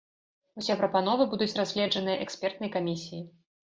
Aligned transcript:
Усе 0.61 0.77
прапановы 0.79 1.27
будуць 1.35 1.57
разгледжаныя 1.61 2.17
экспертнай 2.25 2.73
камісіяй. 2.77 3.23